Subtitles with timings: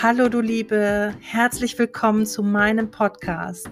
[0.00, 3.68] Hallo du Liebe, herzlich willkommen zu meinem Podcast.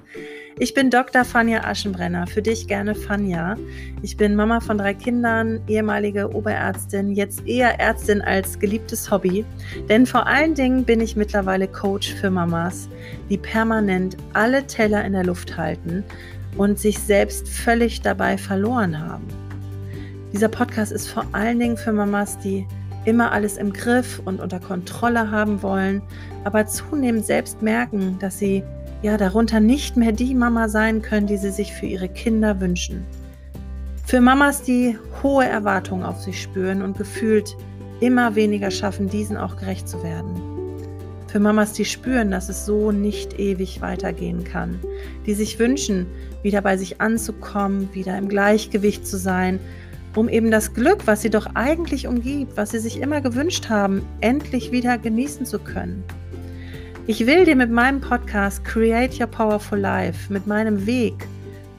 [0.58, 1.24] Ich bin Dr.
[1.24, 3.56] Fania Aschenbrenner, für dich gerne Fania.
[4.02, 9.44] Ich bin Mama von drei Kindern, ehemalige Oberärztin, jetzt eher Ärztin als geliebtes Hobby.
[9.88, 12.88] Denn vor allen Dingen bin ich mittlerweile Coach für Mamas,
[13.30, 16.02] die permanent alle Teller in der Luft halten
[16.56, 19.28] und sich selbst völlig dabei verloren haben.
[20.32, 22.66] Dieser Podcast ist vor allen Dingen für Mamas, die
[23.06, 26.02] immer alles im Griff und unter Kontrolle haben wollen,
[26.44, 28.62] aber zunehmend selbst merken, dass sie
[29.02, 33.04] ja darunter nicht mehr die Mama sein können, die sie sich für ihre Kinder wünschen.
[34.04, 37.56] Für Mamas, die hohe Erwartungen auf sich spüren und gefühlt
[38.00, 40.56] immer weniger schaffen, diesen auch gerecht zu werden.
[41.28, 44.78] Für Mamas, die spüren, dass es so nicht ewig weitergehen kann,
[45.26, 46.06] die sich wünschen,
[46.42, 49.60] wieder bei sich anzukommen, wieder im Gleichgewicht zu sein
[50.16, 54.02] um eben das Glück, was sie doch eigentlich umgibt, was sie sich immer gewünscht haben,
[54.20, 56.04] endlich wieder genießen zu können.
[57.06, 61.14] Ich will dir mit meinem Podcast Create Your Powerful Life, mit meinem Weg,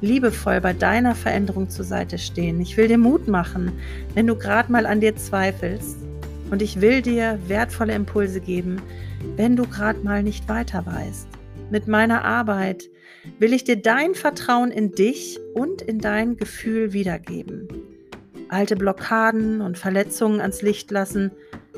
[0.01, 2.61] liebevoll bei deiner Veränderung zur Seite stehen.
[2.61, 3.71] Ich will dir Mut machen,
[4.13, 5.97] wenn du gerade mal an dir zweifelst.
[6.49, 8.81] Und ich will dir wertvolle Impulse geben,
[9.35, 11.27] wenn du gerade mal nicht weiter weißt.
[11.71, 12.85] Mit meiner Arbeit
[13.39, 17.67] will ich dir dein Vertrauen in dich und in dein Gefühl wiedergeben
[18.49, 21.31] alte Blockaden und Verletzungen ans Licht lassen,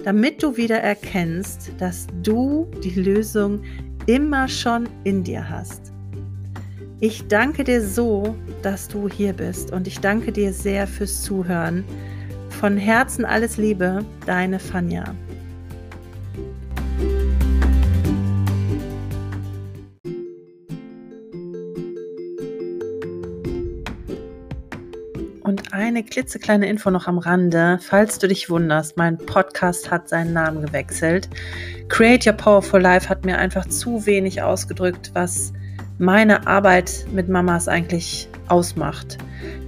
[0.03, 3.61] damit du wieder erkennst, dass du die Lösung
[4.05, 5.91] immer schon in dir hast.
[7.01, 11.85] Ich danke dir so, dass du hier bist und ich danke dir sehr fürs Zuhören.
[12.49, 15.15] Von Herzen alles Liebe, deine Fanja.
[25.99, 30.61] Eine klitzekleine Info noch am Rande, falls du dich wunderst, mein Podcast hat seinen Namen
[30.61, 31.27] gewechselt.
[31.89, 35.51] Create Your Powerful Life hat mir einfach zu wenig ausgedrückt, was
[35.97, 39.17] meine Arbeit mit Mamas eigentlich ausmacht.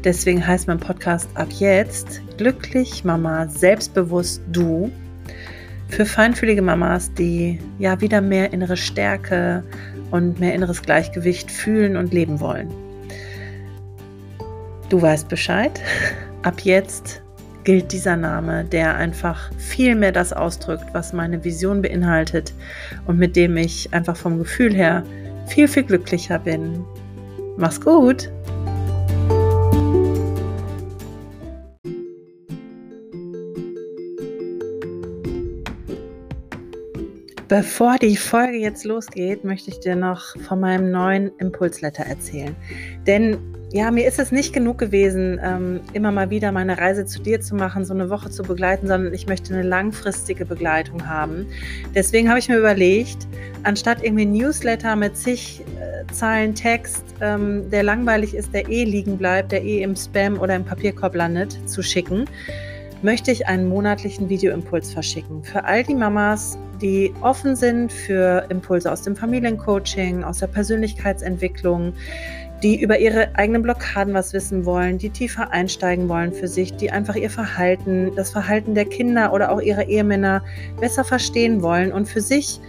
[0.06, 4.90] Deswegen heißt mein Podcast ab jetzt Glücklich Mama, selbstbewusst du.
[5.90, 9.66] Für feinfühlige Mamas, die ja wieder mehr innere Stärke
[10.12, 12.70] und mehr inneres Gleichgewicht fühlen und leben wollen.
[14.92, 15.80] Du weißt Bescheid.
[16.44, 17.22] Ab jetzt
[17.64, 22.54] gilt dieser Name, der einfach viel mehr das ausdrückt, was meine Vision beinhaltet
[23.08, 25.06] und mit dem ich einfach vom Gefühl her
[25.48, 26.84] viel, viel glücklicher bin.
[27.56, 28.30] Mach's gut!
[37.48, 42.56] Bevor die Folge jetzt losgeht, möchte ich dir noch von meinem neuen Impulsletter erzählen.
[43.08, 43.38] Denn
[43.74, 47.40] ja, mir ist es nicht genug gewesen, ähm, immer mal wieder meine Reise zu dir
[47.40, 51.48] zu machen, so eine Woche zu begleiten, sondern ich möchte eine langfristige Begleitung haben.
[51.96, 53.28] Deswegen habe ich mir überlegt,
[53.64, 59.18] anstatt irgendwie Newsletter mit zig äh, Zeilen Text, ähm, der langweilig ist, der eh liegen
[59.18, 62.26] bleibt, der eh im Spam oder im Papierkorb landet, zu schicken,
[63.02, 65.44] möchte ich einen monatlichen Videoimpuls verschicken.
[65.44, 71.94] Für all die Mamas, die offen sind für Impulse aus dem Familiencoaching, aus der Persönlichkeitsentwicklung,
[72.64, 76.92] die über ihre eigenen Blockaden was wissen wollen, die tiefer einsteigen wollen für sich, die
[76.92, 80.44] einfach ihr Verhalten, das Verhalten der Kinder oder auch ihrer Ehemänner
[80.80, 82.60] besser verstehen wollen und für sich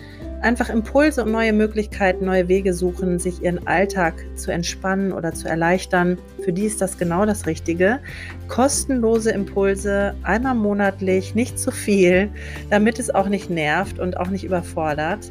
[0.42, 5.48] einfach Impulse und neue Möglichkeiten, neue Wege suchen, sich ihren Alltag zu entspannen oder zu
[5.48, 6.18] erleichtern.
[6.44, 8.00] Für die ist das genau das Richtige.
[8.48, 12.28] Kostenlose Impulse, einmal monatlich, nicht zu viel,
[12.70, 15.30] damit es auch nicht nervt und auch nicht überfordert.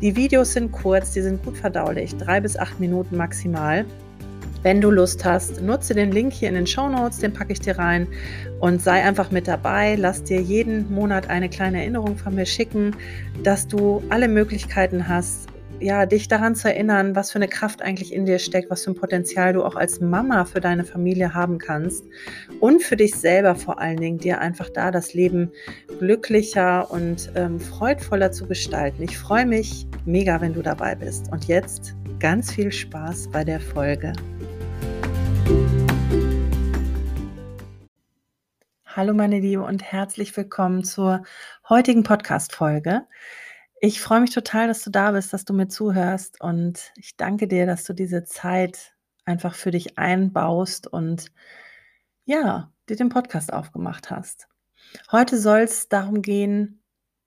[0.00, 3.84] Die Videos sind kurz, die sind gut verdaulich, drei bis acht Minuten maximal.
[4.62, 7.60] Wenn du Lust hast, nutze den Link hier in den Show Notes, den packe ich
[7.60, 8.06] dir rein
[8.60, 9.96] und sei einfach mit dabei.
[9.96, 12.94] Lass dir jeden Monat eine kleine Erinnerung von mir schicken,
[13.42, 15.48] dass du alle Möglichkeiten hast,
[15.80, 18.92] ja, dich daran zu erinnern, was für eine Kraft eigentlich in dir steckt, was für
[18.92, 22.04] ein Potenzial du auch als Mama für deine Familie haben kannst
[22.60, 25.50] und für dich selber vor allen Dingen, dir einfach da das Leben
[25.98, 29.02] glücklicher und ähm, freudvoller zu gestalten.
[29.02, 31.32] Ich freue mich mega, wenn du dabei bist.
[31.32, 34.12] Und jetzt ganz viel Spaß bei der Folge.
[38.94, 41.22] Hallo meine Liebe und herzlich willkommen zur
[41.66, 43.06] heutigen Podcast-Folge.
[43.80, 47.48] Ich freue mich total, dass du da bist, dass du mir zuhörst und ich danke
[47.48, 48.94] dir, dass du diese Zeit
[49.24, 51.32] einfach für dich einbaust und
[52.26, 54.46] ja, dir den Podcast aufgemacht hast.
[55.10, 56.82] Heute soll es darum gehen,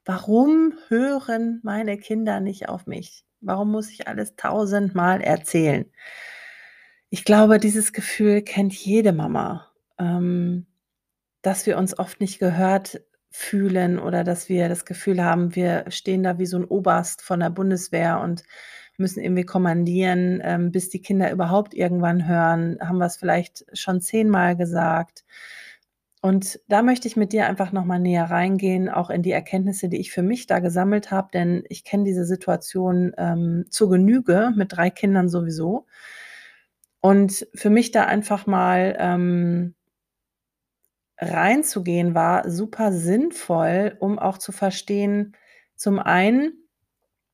[0.05, 3.25] warum hören meine Kinder nicht auf mich?
[3.41, 5.91] Warum muss ich alles tausendmal erzählen?
[7.09, 10.67] Ich glaube, dieses Gefühl kennt jede Mama, ähm,
[11.45, 16.23] dass wir uns oft nicht gehört fühlen oder dass wir das Gefühl haben, wir stehen
[16.23, 18.43] da wie so ein Oberst von der Bundeswehr und
[18.97, 24.01] müssen irgendwie kommandieren, ähm, bis die Kinder überhaupt irgendwann hören, haben wir es vielleicht schon
[24.01, 25.23] zehnmal gesagt.
[26.21, 29.89] Und da möchte ich mit dir einfach noch mal näher reingehen, auch in die Erkenntnisse,
[29.89, 34.51] die ich für mich da gesammelt habe, denn ich kenne diese Situation ähm, zur Genüge
[34.55, 35.85] mit drei Kindern sowieso.
[37.01, 39.75] Und für mich da einfach mal ähm,
[41.17, 45.35] reinzugehen war super sinnvoll, um auch zu verstehen,
[45.75, 46.53] zum einen,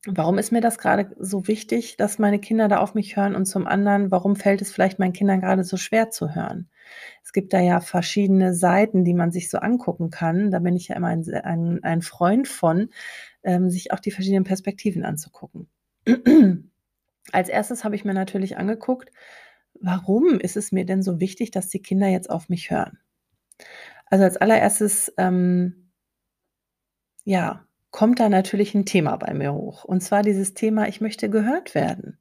[0.06, 3.46] warum ist mir das gerade so wichtig, dass meine Kinder da auf mich hören und
[3.46, 6.70] zum anderen, warum fällt es vielleicht meinen Kindern gerade so schwer zu hören?
[7.24, 10.52] Es gibt da ja verschiedene Seiten, die man sich so angucken kann.
[10.52, 12.90] Da bin ich ja immer ein, ein, ein Freund von,
[13.44, 15.70] ähm, sich auch die verschiedenen Perspektiven anzugucken.
[17.32, 19.12] Als erstes habe ich mir natürlich angeguckt,
[19.80, 23.00] warum ist es mir denn so wichtig, dass die Kinder jetzt auf mich hören?
[24.08, 25.92] Also als allererstes, ähm,
[27.24, 29.84] ja, kommt da natürlich ein Thema bei mir hoch.
[29.84, 32.18] Und zwar dieses Thema, ich möchte gehört werden.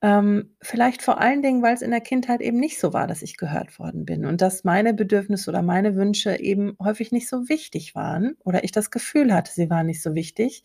[0.00, 3.22] Ähm, vielleicht vor allen Dingen, weil es in der Kindheit eben nicht so war, dass
[3.22, 7.48] ich gehört worden bin und dass meine Bedürfnisse oder meine Wünsche eben häufig nicht so
[7.48, 10.62] wichtig waren oder ich das Gefühl hatte, sie waren nicht so wichtig.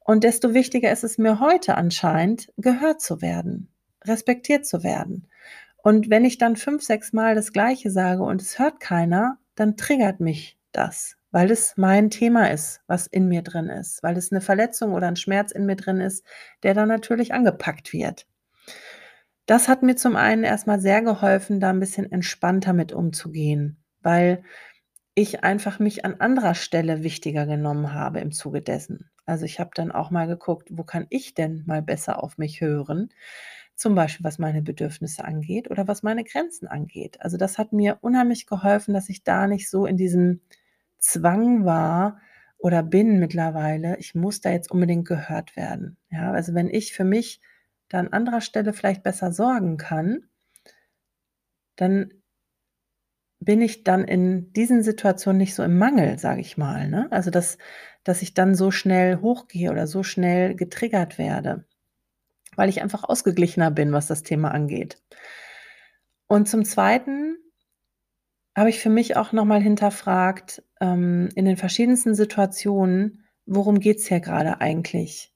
[0.00, 3.68] Und desto wichtiger ist es mir heute anscheinend, gehört zu werden,
[4.04, 5.28] respektiert zu werden.
[5.86, 9.76] Und wenn ich dann fünf, sechs Mal das Gleiche sage und es hört keiner, dann
[9.76, 14.32] triggert mich das weil es mein Thema ist, was in mir drin ist, weil es
[14.32, 16.24] eine Verletzung oder ein Schmerz in mir drin ist,
[16.62, 18.26] der dann natürlich angepackt wird.
[19.44, 24.44] Das hat mir zum einen erstmal sehr geholfen, da ein bisschen entspannter mit umzugehen, weil
[25.14, 29.10] ich einfach mich an anderer Stelle wichtiger genommen habe im Zuge dessen.
[29.26, 32.62] Also ich habe dann auch mal geguckt, wo kann ich denn mal besser auf mich
[32.62, 33.10] hören?
[33.76, 37.20] Zum Beispiel, was meine Bedürfnisse angeht oder was meine Grenzen angeht.
[37.20, 40.40] Also das hat mir unheimlich geholfen, dass ich da nicht so in diesem
[40.98, 42.18] Zwang war
[42.58, 45.98] oder bin mittlerweile, ich muss da jetzt unbedingt gehört werden.
[46.10, 47.40] Ja, also wenn ich für mich
[47.88, 50.24] da an anderer Stelle vielleicht besser sorgen kann,
[51.76, 52.10] dann
[53.40, 56.88] bin ich dann in diesen Situationen nicht so im Mangel, sage ich mal.
[56.88, 57.06] Ne?
[57.10, 57.58] Also, dass,
[58.04, 61.64] dass ich dann so schnell hochgehe oder so schnell getriggert werde,
[62.56, 65.00] weil ich einfach ausgeglichener bin, was das Thema angeht.
[66.26, 67.36] Und zum Zweiten
[68.56, 74.06] habe ich für mich auch nochmal hinterfragt, ähm, in den verschiedensten Situationen, worum geht es
[74.06, 75.32] hier gerade eigentlich?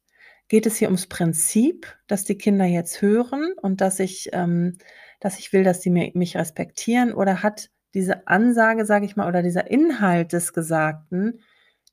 [0.48, 4.78] Geht es hier ums Prinzip, dass die Kinder jetzt hören und dass ich, ähm,
[5.20, 7.12] dass ich will, dass sie mir, mich respektieren?
[7.12, 11.40] Oder hat diese Ansage, sage ich mal, oder dieser Inhalt des Gesagten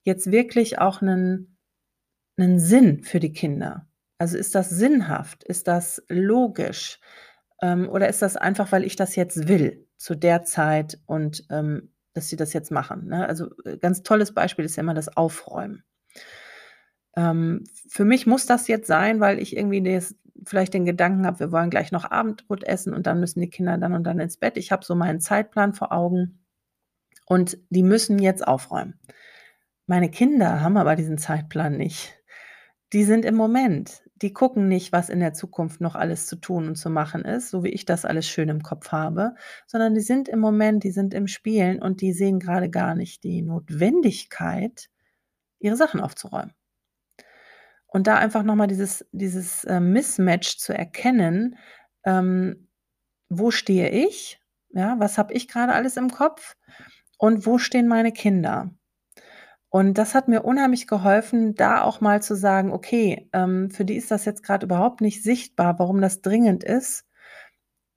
[0.04, 1.58] jetzt wirklich auch einen,
[2.38, 3.87] einen Sinn für die Kinder?
[4.18, 5.44] Also ist das sinnhaft?
[5.44, 7.00] Ist das logisch?
[7.62, 9.88] Ähm, oder ist das einfach, weil ich das jetzt will?
[9.98, 13.08] zu der Zeit und ähm, dass sie das jetzt machen.
[13.08, 13.28] Ne?
[13.28, 15.84] Also äh, ganz tolles Beispiel ist ja immer das Aufräumen.
[17.16, 20.16] Ähm, für mich muss das jetzt sein, weil ich irgendwie des,
[20.46, 23.78] vielleicht den Gedanken habe, wir wollen gleich noch Abendbrot essen und dann müssen die Kinder
[23.78, 24.58] dann und dann ins Bett.
[24.58, 26.40] Ich habe so meinen Zeitplan vor Augen
[27.26, 29.00] und die müssen jetzt aufräumen.
[29.88, 32.14] Meine Kinder haben aber diesen Zeitplan nicht.
[32.94, 36.68] Die sind im Moment die gucken nicht, was in der Zukunft noch alles zu tun
[36.68, 39.36] und zu machen ist, so wie ich das alles schön im Kopf habe,
[39.68, 43.24] sondern die sind im Moment, die sind im Spielen und die sehen gerade gar nicht
[43.24, 44.90] die Notwendigkeit,
[45.60, 46.54] ihre Sachen aufzuräumen.
[47.88, 51.58] Und da einfach nochmal dieses, dieses äh, Mismatch zu erkennen,
[52.04, 52.68] ähm,
[53.30, 56.56] wo stehe ich, ja, was habe ich gerade alles im Kopf
[57.18, 58.72] und wo stehen meine Kinder.
[59.70, 63.96] Und das hat mir unheimlich geholfen, da auch mal zu sagen, okay, ähm, für die
[63.96, 67.06] ist das jetzt gerade überhaupt nicht sichtbar, warum das dringend ist.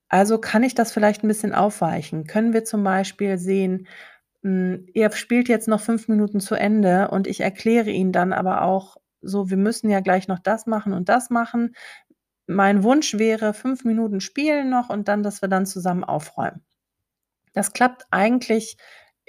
[0.09, 2.27] Also kann ich das vielleicht ein bisschen aufweichen.
[2.27, 3.87] Können wir zum Beispiel sehen,
[4.43, 8.63] hm, ihr spielt jetzt noch fünf Minuten zu Ende und ich erkläre Ihnen dann aber
[8.63, 11.75] auch so, wir müssen ja gleich noch das machen und das machen.
[12.47, 16.65] Mein Wunsch wäre fünf Minuten spielen noch und dann, dass wir dann zusammen aufräumen.
[17.53, 18.77] Das klappt eigentlich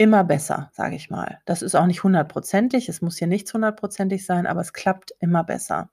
[0.02, 1.42] immer besser, sage ich mal.
[1.46, 5.44] Das ist auch nicht hundertprozentig, es muss hier nichts hundertprozentig sein, aber es klappt immer
[5.44, 5.92] besser.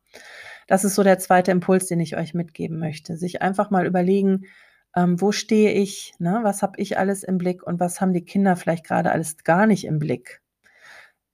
[0.67, 3.19] Das ist so der zweite Impuls, den ich euch mitgeben möchte.
[3.19, 4.47] Sich einfach mal überlegen,
[4.97, 6.41] ähm, wo stehe ich, ne?
[6.43, 9.67] was habe ich alles im Blick und was haben die Kinder vielleicht gerade alles gar
[9.67, 10.41] nicht im Blick.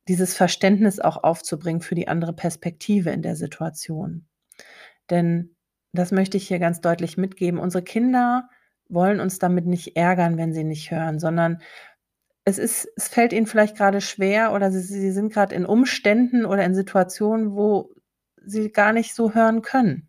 [0.09, 4.27] Dieses Verständnis auch aufzubringen für die andere Perspektive in der Situation.
[5.11, 5.55] Denn
[5.93, 7.61] das möchte ich hier ganz deutlich mitgeben.
[7.61, 8.49] Unsere Kinder
[8.89, 11.63] wollen uns damit nicht ärgern, wenn sie nicht hören, sondern
[12.45, 16.45] es ist es fällt ihnen vielleicht gerade schwer oder sie sie sind gerade in Umständen
[16.45, 17.91] oder in Situationen, wo
[18.45, 20.09] sie gar nicht so hören können.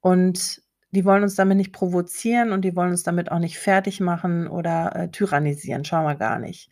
[0.00, 4.00] Und die wollen uns damit nicht provozieren und die wollen uns damit auch nicht fertig
[4.00, 5.84] machen oder äh, tyrannisieren.
[5.84, 6.70] Schauen wir gar nicht.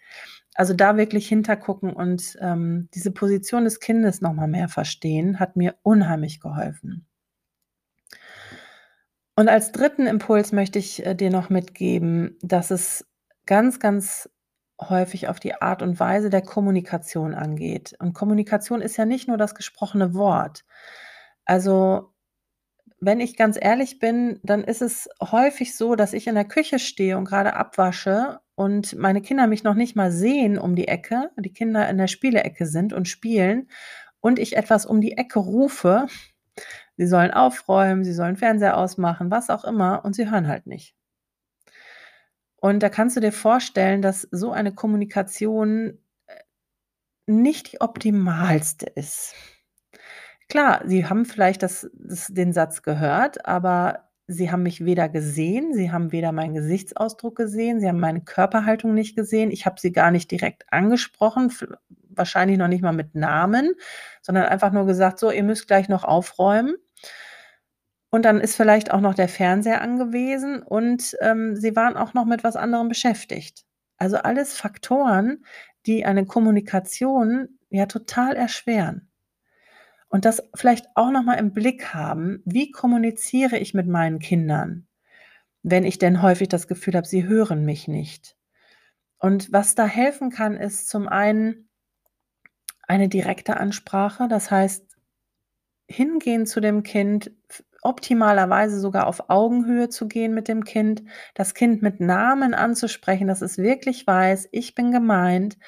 [0.55, 5.77] Also da wirklich hintergucken und ähm, diese Position des Kindes nochmal mehr verstehen, hat mir
[5.83, 7.07] unheimlich geholfen.
[9.35, 13.07] Und als dritten Impuls möchte ich äh, dir noch mitgeben, dass es
[13.47, 14.29] ganz, ganz
[14.91, 17.95] häufig auf die Art und Weise der Kommunikation angeht.
[17.99, 20.65] Und Kommunikation ist ja nicht nur das gesprochene Wort.
[21.45, 22.12] Also
[23.01, 26.79] wenn ich ganz ehrlich bin, dann ist es häufig so, dass ich in der Küche
[26.79, 31.31] stehe und gerade abwasche und meine Kinder mich noch nicht mal sehen um die Ecke,
[31.37, 33.69] die Kinder in der Spielecke sind und spielen
[34.21, 36.07] und ich etwas um die Ecke rufe,
[36.97, 40.95] sie sollen aufräumen, sie sollen Fernseher ausmachen, was auch immer, und sie hören halt nicht.
[42.62, 46.35] Und da kannst du dir vorstellen, dass so eine Kommunikation äh,
[47.26, 49.35] nicht die optimalste ist.
[50.49, 55.75] Klar, sie haben vielleicht das das den Satz gehört, aber sie haben mich weder gesehen,
[55.75, 59.50] sie haben weder meinen Gesichtsausdruck gesehen, sie haben meine Körperhaltung nicht gesehen.
[59.50, 61.52] Ich habe sie gar nicht direkt angesprochen,
[62.11, 63.75] wahrscheinlich noch nicht mal mit Namen,
[64.21, 66.76] sondern einfach nur gesagt: „So, ihr müsst gleich noch aufräumen.“
[68.14, 72.26] Und dann ist vielleicht auch noch der Fernseher angewiesen und, ähm, sie waren auch noch
[72.26, 73.64] mit was anderem beschäftigt.
[73.97, 75.45] Also, alles Faktoren,
[75.87, 79.09] die eine Kommunikation ja total erschweren.
[80.11, 84.87] Und das vielleicht auch noch mal im Blick haben, wie kommuniziere ich mit meinen Kindern,
[85.62, 88.37] wenn ich denn häufig das Gefühl habe, sie hören mich nicht.
[89.16, 91.71] Und was da helfen kann, ist zum einen
[92.87, 94.85] eine direkte Ansprache, das heißt,
[95.88, 97.31] hingehen zu dem Kind,
[97.83, 101.03] optimalerweise sogar auf Augenhöhe zu gehen mit dem Kind,
[101.35, 105.59] das Kind mit Namen anzusprechen, dass es wirklich weiß, ich bin gemeint,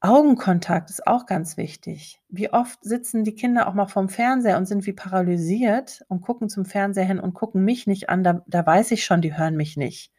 [0.00, 2.20] Augenkontakt ist auch ganz wichtig.
[2.28, 6.50] Wie oft sitzen die Kinder auch mal vorm Fernseher und sind wie paralysiert und gucken
[6.50, 9.56] zum Fernseher hin und gucken mich nicht an, da da weiß ich schon, die hören
[9.56, 10.12] mich nicht.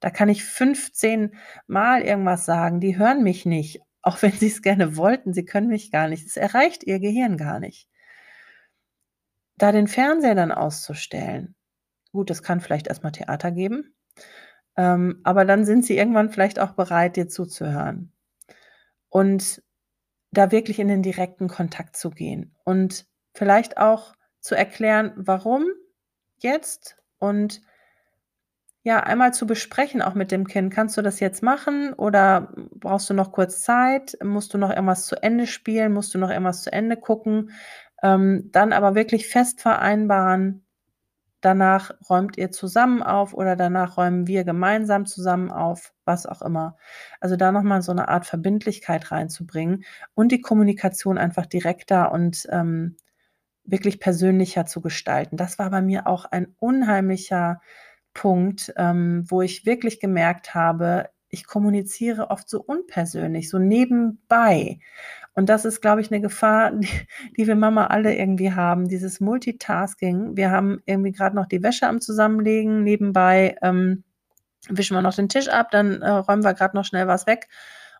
[0.00, 1.34] Da kann ich 15
[1.66, 5.68] Mal irgendwas sagen, die hören mich nicht, auch wenn sie es gerne wollten, sie können
[5.68, 6.26] mich gar nicht.
[6.26, 7.88] Es erreicht ihr Gehirn gar nicht.
[9.58, 11.56] Da den Fernseher dann auszustellen
[12.16, 13.94] gut, es kann vielleicht erst mal Theater geben,
[14.76, 18.12] ähm, aber dann sind sie irgendwann vielleicht auch bereit, dir zuzuhören.
[19.08, 19.62] Und
[20.32, 25.66] da wirklich in den direkten Kontakt zu gehen und vielleicht auch zu erklären, warum
[26.38, 27.60] jetzt und
[28.82, 30.72] ja, einmal zu besprechen auch mit dem Kind.
[30.72, 34.16] Kannst du das jetzt machen oder brauchst du noch kurz Zeit?
[34.22, 35.92] Musst du noch irgendwas zu Ende spielen?
[35.92, 37.50] Musst du noch irgendwas zu Ende gucken?
[38.02, 40.66] Ähm, dann aber wirklich fest vereinbaren,
[41.40, 46.76] danach räumt ihr zusammen auf oder danach räumen wir gemeinsam zusammen auf, was auch immer.
[47.20, 49.84] Also da nochmal so eine Art Verbindlichkeit reinzubringen
[50.14, 52.96] und die Kommunikation einfach direkter und ähm,
[53.64, 55.36] wirklich persönlicher zu gestalten.
[55.36, 57.60] Das war bei mir auch ein unheimlicher
[58.14, 64.78] Punkt, ähm, wo ich wirklich gemerkt habe, ich kommuniziere oft so unpersönlich, so nebenbei.
[65.36, 66.72] Und das ist, glaube ich, eine Gefahr,
[67.36, 70.36] die, wir Mama alle irgendwie haben, dieses Multitasking.
[70.36, 74.02] Wir haben irgendwie gerade noch die Wäsche am Zusammenlegen, nebenbei ähm,
[74.68, 77.48] wischen wir noch den Tisch ab, dann äh, räumen wir gerade noch schnell was weg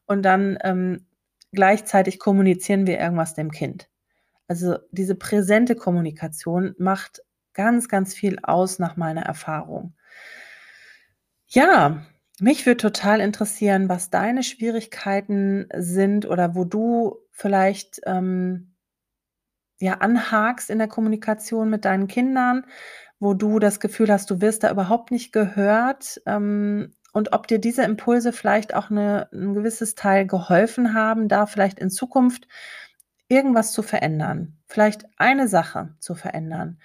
[0.07, 1.07] und dann ähm,
[1.53, 3.89] gleichzeitig kommunizieren wir irgendwas dem Kind.
[4.49, 9.95] Also diese präsente Kommunikation macht ganz, ganz viel aus nach meiner Erfahrung.
[11.49, 12.03] Ja,
[12.41, 18.75] mich würde total interessieren, was deine Schwierigkeiten sind oder wo du vielleicht, ähm,
[19.81, 22.65] ja, anhakst in der Kommunikation mit deinen Kindern,
[23.21, 27.59] wo du das Gefühl hast, du wirst da überhaupt nicht gehört, ähm, und ob dir
[27.59, 32.47] diese Impulse vielleicht auch 'ne 'n gewisses Teil geholfen haben, da vielleicht in Zukunft
[33.29, 36.79] irgendwas zu verändern, vielleicht eine Sache zu verändern.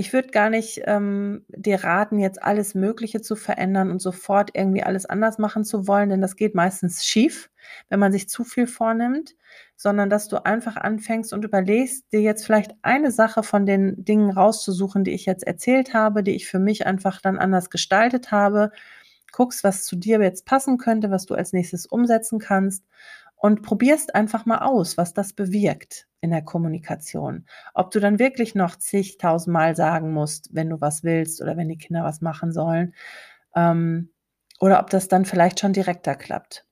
[0.00, 4.82] Ich würde gar nicht, ähm, dir raten, jetzt alles Mögliche zu verändern und sofort irgendwie
[4.82, 7.50] alles anders machen zu wollen, denn das geht meistens schief,
[7.90, 9.36] wenn man sich zu viel vornimmt,
[9.76, 14.30] sondern dass du einfach anfängst und überlegst, dir jetzt vielleicht eine Sache von den Dingen
[14.30, 18.72] rauszusuchen, die ich jetzt erzählt habe, die ich für mich einfach dann anders gestaltet habe,
[19.32, 22.84] guckst, was zu dir jetzt passen könnte, was du als Nächstes umsetzen kannst
[23.40, 27.46] und probierst einfach mal aus, was das bewirkt in der Kommunikation.
[27.72, 31.78] Ob du dann wirklich noch zigtausendmal sagen musst, wenn du was willst oder wenn die
[31.78, 32.94] Kinder was machen sollen,
[33.56, 34.10] ähm,
[34.60, 36.66] oder ob das dann vielleicht schon direkter klappt.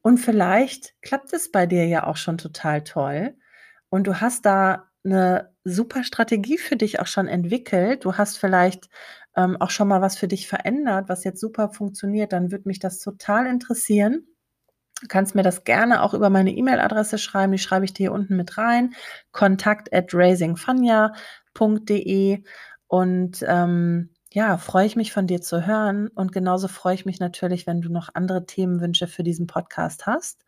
[0.00, 3.36] Und vielleicht klappt es bei dir ja auch schon total toll
[3.90, 8.04] und du hast da eine super Strategie für dich auch schon entwickelt.
[8.04, 8.88] Du hast vielleicht
[9.36, 12.32] ähm, auch schon mal was für dich verändert, was jetzt super funktioniert.
[12.32, 14.26] Dann würde mich das total interessieren.
[15.00, 18.12] Du kannst mir das gerne auch über meine E-Mail-Adresse schreiben, die schreibe ich dir hier
[18.12, 18.94] unten mit rein,
[19.32, 22.42] kontakt at raisingfania.de
[22.86, 26.08] und ähm, ja, freue ich mich von dir zu hören.
[26.08, 30.44] Und genauso freue ich mich natürlich, wenn du noch andere Themenwünsche für diesen Podcast hast.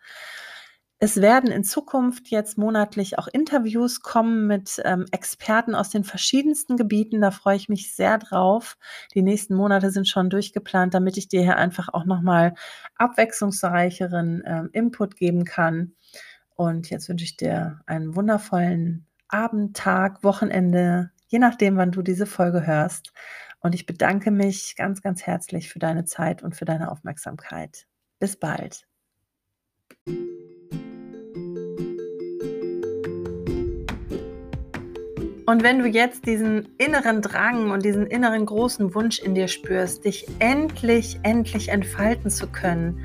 [0.98, 6.78] Es werden in Zukunft jetzt monatlich auch Interviews kommen mit ähm, Experten aus den verschiedensten
[6.78, 7.20] Gebieten.
[7.20, 8.78] Da freue ich mich sehr drauf.
[9.14, 12.54] Die nächsten Monate sind schon durchgeplant, damit ich dir hier einfach auch nochmal
[12.96, 15.92] abwechslungsreicheren ähm, Input geben kann.
[16.54, 22.24] Und jetzt wünsche ich dir einen wundervollen Abend, Tag, Wochenende, je nachdem, wann du diese
[22.24, 23.12] Folge hörst.
[23.60, 27.86] Und ich bedanke mich ganz, ganz herzlich für deine Zeit und für deine Aufmerksamkeit.
[28.18, 28.86] Bis bald.
[35.46, 40.04] Und wenn du jetzt diesen inneren Drang und diesen inneren großen Wunsch in dir spürst,
[40.04, 43.04] dich endlich, endlich entfalten zu können,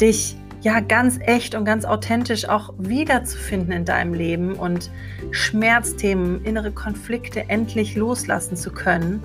[0.00, 4.90] dich ja ganz echt und ganz authentisch auch wiederzufinden in deinem Leben und
[5.30, 9.22] Schmerzthemen, innere Konflikte endlich loslassen zu können,